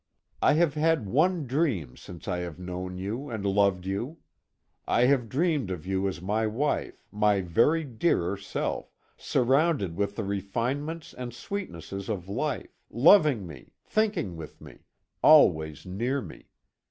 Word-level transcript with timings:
I 0.41 0.53
have 0.53 0.73
had 0.73 1.07
one 1.07 1.45
dream 1.45 1.95
since 1.95 2.27
I 2.27 2.39
have 2.39 2.57
known 2.57 2.97
you 2.97 3.29
and 3.29 3.45
loved 3.45 3.85
you. 3.85 4.17
I 4.87 5.01
have 5.01 5.29
dreamed 5.29 5.69
of 5.69 5.85
you 5.85 6.07
as 6.07 6.23
my 6.23 6.47
wife, 6.47 7.05
my 7.11 7.41
very 7.41 7.83
dearer 7.83 8.35
self, 8.35 8.95
surrounded 9.15 9.95
with 9.95 10.15
the 10.15 10.23
refinements 10.23 11.13
and 11.13 11.35
sweetnesses 11.35 12.09
of 12.09 12.27
life; 12.27 12.81
loving 12.89 13.45
me, 13.45 13.73
thinking 13.85 14.35
with 14.37 14.59
me, 14.59 14.79
always 15.21 15.85
near 15.85 16.19
me. 16.19 16.47